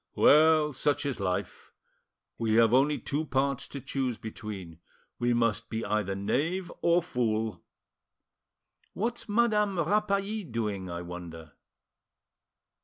Well, 0.15 0.73
such 0.73 1.05
is 1.05 1.19
life! 1.19 1.73
We 2.39 2.55
have 2.55 2.73
only 2.73 2.97
two 2.97 3.23
parts 3.23 3.67
to 3.67 3.79
choose 3.79 4.17
between: 4.17 4.79
we 5.19 5.31
must 5.31 5.69
be 5.69 5.85
either 5.85 6.15
knave 6.15 6.71
or 6.81 7.03
fool. 7.03 7.61
What's 8.93 9.29
Madame 9.29 9.77
Rapally 9.77 10.43
doing, 10.51 10.89
I 10.89 11.03
wonder?" 11.03 11.51